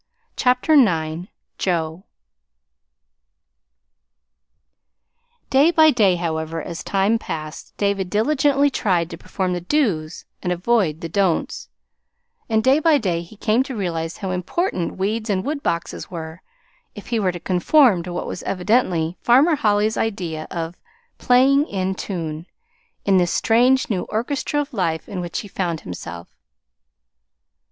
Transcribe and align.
CHAPTER 0.35 0.73
IX 0.73 1.27
JOE 1.59 2.05
Day 5.51 5.69
by 5.69 5.91
day, 5.91 6.15
however, 6.15 6.59
as 6.59 6.83
time 6.83 7.19
passed, 7.19 7.77
David 7.77 8.09
diligently 8.09 8.71
tried 8.71 9.11
to 9.11 9.17
perform 9.19 9.53
the 9.53 9.61
"dos" 9.61 10.25
and 10.41 10.51
avoid 10.51 11.01
the 11.01 11.07
"don'ts"; 11.07 11.69
and 12.49 12.63
day 12.63 12.79
by 12.79 12.97
day 12.97 13.21
he 13.21 13.35
came 13.35 13.61
to 13.61 13.75
realize 13.75 14.17
how 14.17 14.31
important 14.31 14.97
weeds 14.97 15.29
and 15.29 15.43
woodboxes 15.45 16.09
were, 16.09 16.41
if 16.95 17.09
he 17.09 17.19
were 17.19 17.31
to 17.31 17.39
conform 17.39 18.01
to 18.01 18.11
what 18.11 18.25
was 18.25 18.41
evidently 18.41 19.17
Farmer 19.21 19.55
Holly's 19.55 19.97
idea 19.97 20.47
of 20.49 20.75
"playing 21.19 21.67
in, 21.67 21.93
tune" 21.93 22.47
in 23.05 23.17
this 23.19 23.29
strange 23.31 23.87
new 23.87 24.05
Orchestra 24.09 24.61
of 24.61 24.73
Life 24.73 25.07
in 25.07 25.21
which 25.21 25.41
he 25.41 25.47
found 25.47 25.81
himself. 25.81 26.27